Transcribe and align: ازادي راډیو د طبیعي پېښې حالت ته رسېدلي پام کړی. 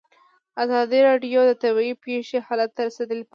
ازادي 0.63 0.99
راډیو 1.07 1.39
د 1.47 1.51
طبیعي 1.63 1.93
پېښې 2.05 2.37
حالت 2.47 2.69
ته 2.75 2.81
رسېدلي 2.87 3.23
پام 3.23 3.27
کړی. 3.27 3.29